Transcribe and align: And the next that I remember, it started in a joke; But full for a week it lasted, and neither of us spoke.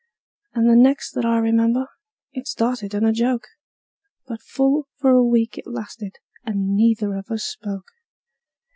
And 0.55 0.67
the 0.67 0.75
next 0.75 1.11
that 1.11 1.25
I 1.25 1.37
remember, 1.37 1.85
it 2.31 2.47
started 2.47 2.95
in 2.95 3.05
a 3.05 3.13
joke; 3.13 3.45
But 4.25 4.41
full 4.41 4.87
for 4.97 5.11
a 5.11 5.23
week 5.23 5.59
it 5.59 5.67
lasted, 5.67 6.15
and 6.43 6.75
neither 6.75 7.13
of 7.15 7.29
us 7.29 7.43
spoke. 7.43 7.85